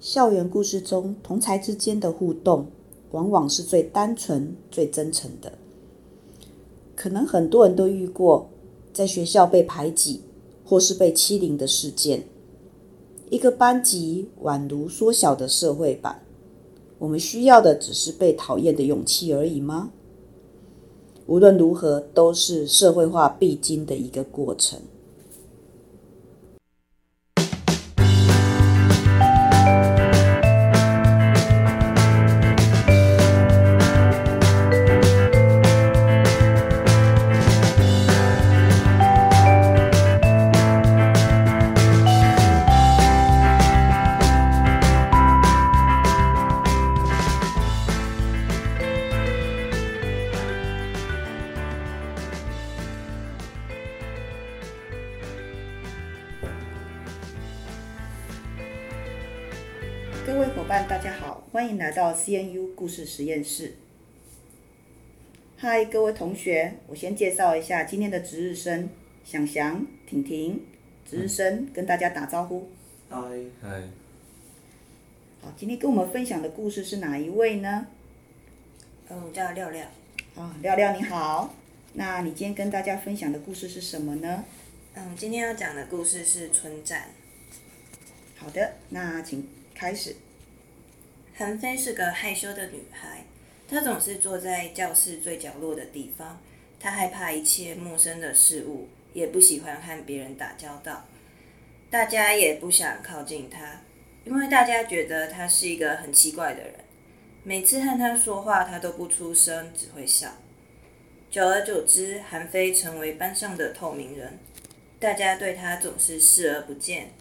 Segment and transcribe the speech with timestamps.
[0.00, 2.68] 校园故事中同才之间的互动，
[3.10, 5.52] 往往是最单纯、最真诚的。
[6.96, 8.48] 可能很多人都遇过
[8.94, 10.22] 在学校被排挤
[10.64, 12.24] 或是被欺凌的事件。
[13.28, 16.22] 一个班级宛如缩小的社会版，
[16.98, 19.90] 我们需要的只是被讨厌的勇气而已吗？
[21.26, 24.80] 无论如何，都是社会化必经的一个过程。
[61.20, 63.74] 好，欢迎来到 CNU 故事实验室。
[65.58, 68.88] 嗨，各位同学，我先介绍一下今天的值日生，
[69.22, 70.64] 祥祥、婷婷。
[71.06, 72.70] 值日生跟大家打招呼。
[73.10, 73.18] 嗨
[73.60, 73.82] 嗨。
[75.42, 77.86] 好，今天跟我们分享的故事是哪一位呢？
[79.10, 79.86] 嗯，我叫廖廖。
[80.36, 81.54] 啊，廖廖你好。
[81.92, 84.42] 那你今天跟大家分享的故事是什么呢？
[84.94, 87.10] 嗯，今天要讲的故事是村战。
[88.38, 89.46] 好的，那请。
[89.72, 90.14] 开始，
[91.40, 93.24] 韩非是个害羞的女孩，
[93.66, 96.38] 她总是坐在教室最角落的地方。
[96.78, 101.06] 她害怕一切陌生的事物，也不喜欢和别人打交道。
[101.88, 103.80] 大家也不想靠近她，
[104.26, 106.74] 因为大家觉得她是一个很奇怪的人。
[107.42, 110.28] 每次和她说话，她都不出声，只会笑。
[111.30, 114.38] 久而久之，韩非成为班上的透明人，
[114.98, 117.12] 大家对她总是视而不见。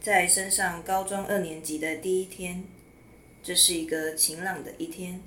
[0.00, 2.64] 在升上高中二年级的第一天，
[3.46, 5.20] 这是一个晴朗的一天，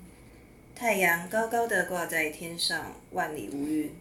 [0.75, 3.95] 太阳高高的挂在天上，万里无云。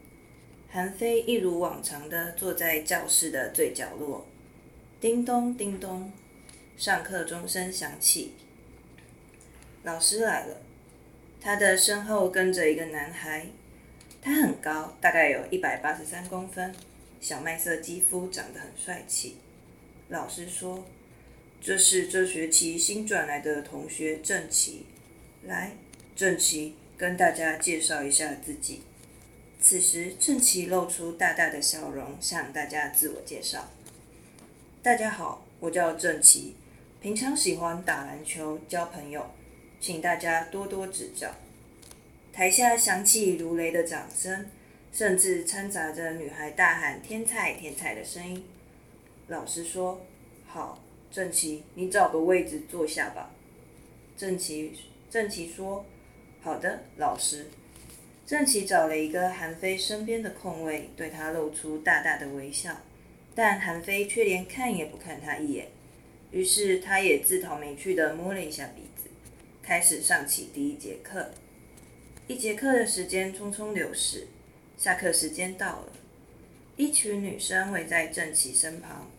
[0.68, 4.26] 韩非一如往常的坐在教室的最角落。
[5.00, 6.10] 叮咚叮咚，
[6.76, 8.32] 上课钟声响起，
[9.84, 10.56] 老师来了。
[11.40, 13.46] 他的身后跟着一个男孩，
[14.20, 16.74] 他很高，大概有一百八十三公分，
[17.20, 19.36] 小麦色肌肤，长得很帅气。
[20.08, 20.84] 老师说
[21.60, 24.86] ：“这是这学期新转来的同学郑奇，
[25.42, 25.72] 来，
[26.14, 28.82] 郑奇跟大家介绍一下自己。”
[29.60, 33.68] 此时，郑奇露出大大的笑容，向大家自我介绍
[34.82, 36.54] ：“大家好，我叫郑奇，
[37.00, 39.28] 平常喜欢打篮球、交朋友，
[39.80, 41.34] 请大家多多指教。”
[42.32, 44.46] 台下响起如雷的掌声，
[44.92, 48.44] 甚至掺杂着女孩大喊“天才，天才”的声音。
[49.26, 50.06] 老师说
[50.46, 50.80] ：“好，
[51.10, 53.30] 郑奇，你找个位置坐下吧。”
[54.16, 54.72] 郑奇，
[55.10, 55.84] 郑奇说
[56.42, 57.46] ：“好的，老师。”
[58.26, 62.82] 郑奇找了一个韩非身边的空位，对他露出大大的微笑，
[63.34, 65.68] 但韩非却连看也不看他一眼。
[66.30, 69.08] 于是他也自讨没趣的摸了一下鼻子，
[69.62, 71.30] 开始上起第一节课。
[72.26, 74.26] 一节课的时间匆匆流逝，
[74.76, 75.92] 下课时间到了，
[76.76, 79.10] 一群女生围在郑奇身旁。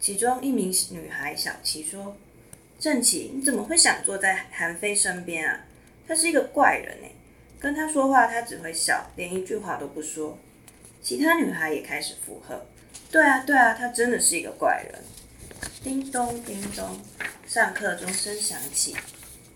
[0.00, 2.16] 其中一名女孩小琪说
[2.80, 5.66] ：“郑奇，你怎么会想坐在韩非身边啊？
[6.08, 7.08] 他是一个怪人呢。
[7.60, 10.38] 跟他说话，他只会笑，连一句话都不说。”
[11.02, 12.66] 其他女孩也开始附和
[13.12, 15.02] ：“对啊，对啊，他真的是一个怪人。”
[15.84, 16.98] 叮咚叮咚，
[17.46, 18.96] 上课钟声响起，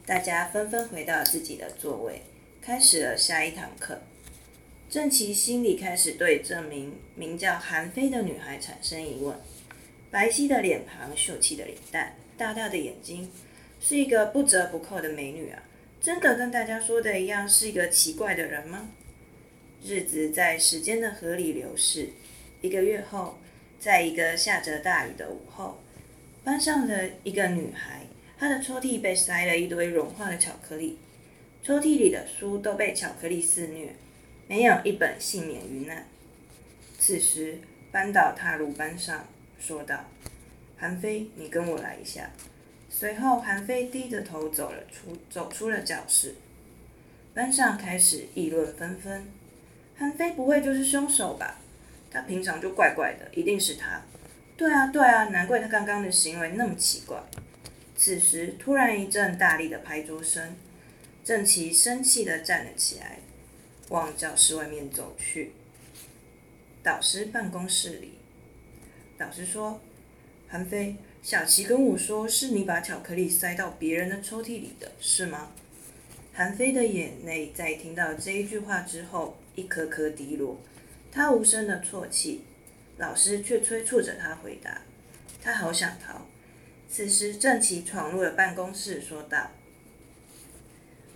[0.05, 2.23] 大家纷纷回到自己的座位，
[2.61, 4.03] 开始了下一堂课。
[4.91, 9.35] 郑奇心里开始对这名名叫韩非的女孩产生疑问。
[10.15, 13.29] 白皙的脸庞，秀气的脸蛋，大大的眼睛，
[13.81, 15.61] 是一个不折不扣的美女啊！
[16.01, 18.91] 真的跟大家说的一样，是一个奇怪的人吗？
[19.83, 22.11] 日子在时间的河里流逝。
[22.61, 23.41] 一个月后，
[23.81, 25.81] 在一个下着大雨的午后，
[26.45, 28.03] 班上的一个女孩，
[28.39, 30.97] 她的抽屉被塞了一堆融化的巧克力，
[31.65, 33.97] 抽屉里的书都被巧克力肆虐，
[34.47, 36.07] 没有一本幸免于难。
[37.01, 37.59] 此时，
[37.91, 39.27] 班导踏入班上。
[39.67, 40.05] 说道
[40.77, 42.31] ：“韩非，你跟我来一下。”
[42.91, 46.35] 随后，韩非低着头走了出，走出了教室。
[47.33, 49.27] 班上开始议论纷纷
[49.97, 51.57] ：“韩非不会就是凶手吧？
[52.11, 54.03] 他平常就怪怪的，一定是他。
[54.55, 57.19] ”“对啊，对啊，难怪他刚刚的行为那么奇怪。”
[57.97, 60.55] 此时，突然一阵大力的拍桌声，
[61.25, 63.21] 郑奇生气的站了起来，
[63.89, 65.53] 往教室外面走去。
[66.83, 68.19] 导师办公室里。
[69.17, 69.81] 老师说
[70.49, 75.53] ：“韩非，小琪跟我说，是你把巧克力塞到别人的抽屉里的，是吗？
[76.33, 80.61] 韩非的眼泪在听到这一句话之后，一颗颗滴落。
[81.13, 82.43] 他无声的啜泣，
[82.97, 84.83] 老师却催促着他回答。
[85.41, 86.27] 他好想逃。
[86.91, 89.53] 此时，郑琦闯入了办公室，说道：“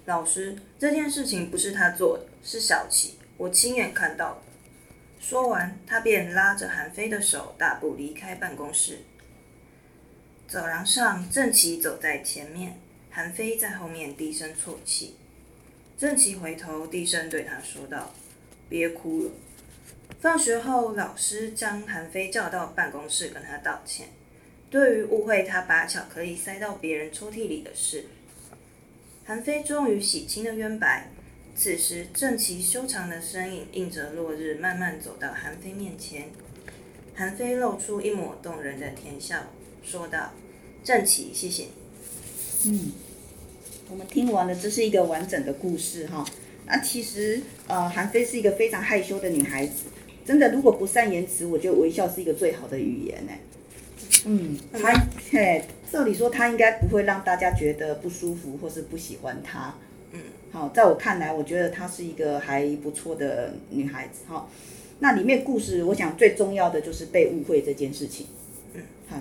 [0.06, 4.42] 老师，这件事情不是他做的，是小琪，我亲眼看到的。”
[5.28, 9.00] 说完，他便拉着韩非的手，大步离开办公室。
[10.48, 12.80] 走廊上，郑琪走在前面，
[13.10, 15.16] 韩非在后面低声啜泣。
[15.98, 18.14] 郑琪回头，低声对他说道
[18.70, 19.30] ：“别哭了。”
[20.18, 24.08] 放学后，老师将韩非叫到办公室，跟他道歉。
[24.70, 28.06] 对于误会他把巧克力塞到别人抽屉里的事，
[29.26, 31.10] 韩非终于洗清了冤白。
[31.58, 36.26] 此时，正其修长的身影映着落日，慢慢走到韩非面前。
[37.16, 39.42] 韩非露出一抹动人的甜笑，
[39.82, 40.32] 说道
[40.84, 41.70] ：“正奇，谢谢你。”
[42.70, 42.92] 嗯，
[43.90, 46.24] 我们听完了，这是一个完整的故事哈。
[46.66, 49.86] 那其实，呃，韩非是一个非常害羞的女孩子。
[50.24, 53.32] 真的，如果不善言辞，我觉得微笑是一个最好的语言呢。
[54.26, 54.92] 嗯，他
[55.32, 59.74] 嘿，照理说他应该不会让大家觉得不舒服或是不喜欢他。
[60.52, 64.20] 嗯，好，在我看来，我觉得她是一个还不错的女孩子。
[64.28, 64.48] 哈，
[65.00, 68.26] 那里面故事，我想最重要的就是被误会这件事情。
[68.74, 69.16] 嗯，好，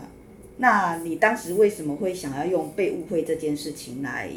[0.57, 4.29] 那你当时为什么会想要用被误会这件事情来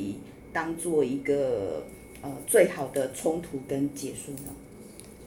[0.52, 1.84] 当做一个
[2.22, 4.54] 呃最好的冲突跟结束呢？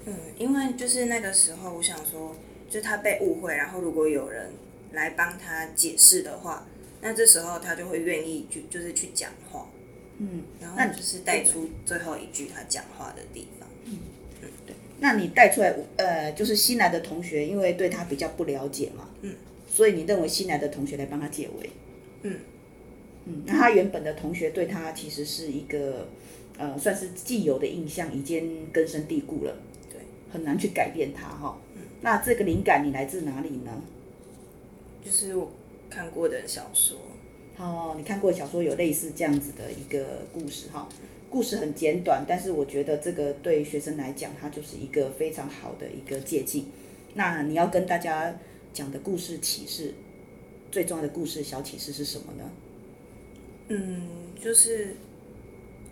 [0.05, 2.35] 嗯，因为就是那个时候，我想说，
[2.69, 4.49] 就他被误会，然后如果有人。
[4.93, 6.67] 来帮他解释的话，
[7.01, 9.67] 那这时候他就会愿意就就是去讲话，
[10.19, 13.97] 嗯，然后就是带出最后一句他讲话的地方，嗯
[14.41, 14.75] 嗯，对。
[14.99, 19.35] 那你带出来，呃，就是新来的同学，因为对他比较不了解嘛，嗯，
[19.67, 21.69] 所以你认为新来的同学来帮他解围，
[22.21, 22.39] 嗯
[23.25, 26.07] 嗯，那他原本的同学对他其实是一个，
[26.57, 29.57] 呃，算是既有的印象，已经根深蒂固了，
[29.89, 29.99] 对，
[30.31, 31.57] 很难去改变他哈。
[31.75, 33.81] 嗯，那这个灵感你来自哪里呢？
[35.03, 35.51] 就是我
[35.89, 36.97] 看过的小说，
[37.57, 40.89] 哦，你看过小说有类似这样子的一个故事哈，
[41.29, 46.63] 故事很简短，但是我觉得这个对学生来讲，它就是一个非常好的一个借鉴。
[47.13, 48.35] 那你要跟大家
[48.73, 49.93] 讲的故事启示，
[50.71, 52.51] 最重要的故事小启示是什么呢？
[53.67, 54.07] 嗯，
[54.41, 54.95] 就是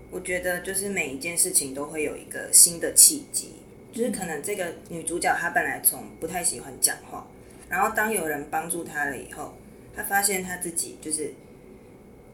[0.09, 3.49] 我觉得就是每一件事情都会有一个新的契机，
[3.93, 7.27] 就是可能这个女主角她本来从不太喜欢讲话。
[7.69, 9.53] 然后当有人帮助她了以后，
[9.95, 11.33] 她发现她自己就是，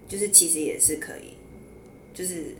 [0.07, 1.33] 就是其实也是可以，
[2.13, 2.55] 就是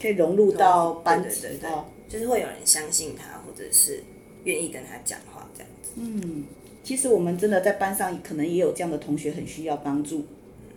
[0.00, 1.70] 可以融入到班级，对对对，
[2.08, 4.02] 就是会有人相信他，或者是
[4.44, 5.90] 愿意跟他讲话这样子。
[5.96, 6.44] 嗯，
[6.82, 10.26] 其实我们真的在班上可能也有这样的同学很需要帮助。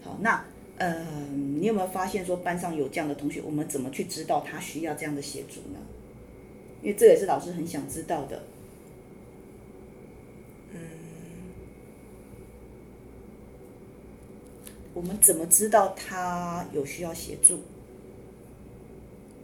[0.03, 0.45] 好，那
[0.77, 1.05] 呃，
[1.59, 5.79] 你有没有发现说班上有这样的同学，我们怎么去知道他需要这样的协助呢？
[6.81, 8.41] 因为这也是老师很想知道的。
[14.93, 17.59] 我们怎么知道他有需要协助？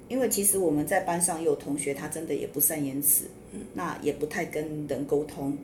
[0.09, 3.25] 因为其实我们在班上也有同学，他真的也不善言辞，
[3.73, 5.57] 那也不太跟人沟通。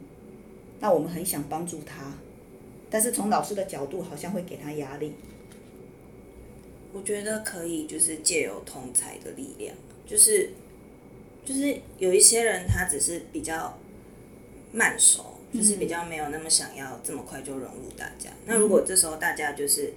[0.80, 2.14] 那我们很想帮助他，
[2.90, 5.14] 但是从老师的角度，好像会给他压力。
[6.92, 9.76] 我觉得可以，就是借由同侪的力量，
[10.06, 10.50] 就是
[11.46, 13.78] 就是有一些人，他只是比较
[14.72, 15.33] 慢熟。
[15.54, 18.32] 就是比较没有那么想要这么快就融入大家。
[18.46, 19.94] 那如果这时候大家就是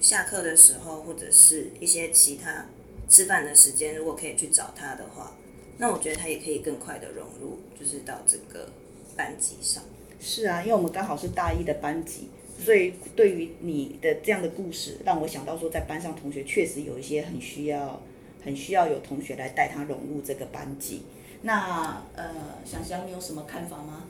[0.00, 2.66] 下课的时候，或者是一些其他
[3.08, 5.36] 吃饭的时间，如果可以去找他的话，
[5.78, 8.70] 那我觉得他也可以更快的融入，就是到这个
[9.16, 9.82] 班级上。
[10.18, 12.28] 是啊，因为我们刚好是大一的班级，
[12.58, 18.02] 所以对于你的这样的故事，让我想到说，在班上同学确实有一些很需要、
[18.44, 21.04] 很需要有同学来带他融入这个班级。
[21.42, 24.08] 那呃，想想你有什么看法吗？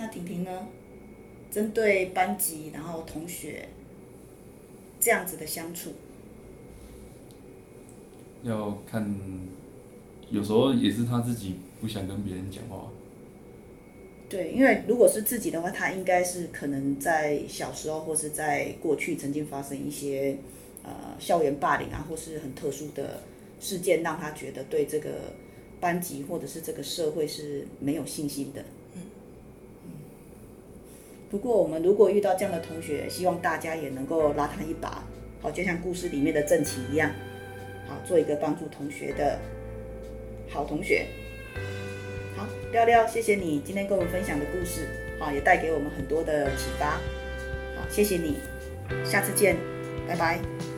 [0.00, 0.66] 那婷婷呢？
[1.50, 3.68] 针对班级，然后同学
[4.98, 5.90] 这样子的相处，
[8.42, 9.14] 要看，
[10.30, 12.88] 有时候也是他自己不想跟别人讲话。
[14.30, 20.38] 对，因为如果是自己的话，他应该是可能在小时候或是在过去曾经发生一些
[20.82, 23.22] 呃校园霸凌啊，或是很特殊的
[23.60, 25.34] 事件，让他觉得对这个
[25.78, 28.64] 班级或者是这个社会是没有信心的。
[31.30, 35.04] 不过，我们如果遇到这样的同学，希望大家也能够拉他一把，
[35.40, 37.08] 好，就像故事里面的正奇一样，
[37.86, 39.38] 好，做一个帮助同学的
[40.48, 41.06] 好同学。
[42.36, 44.88] 好，廖廖，谢谢你今天跟我们分享的故事，
[45.20, 46.98] 好，也带给我们很多的启发。
[47.76, 48.38] 好，谢谢你，
[49.04, 49.56] 下次见，
[50.08, 50.69] 拜拜。